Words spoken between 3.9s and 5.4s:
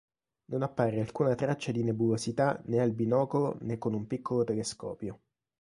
un piccolo telescopio.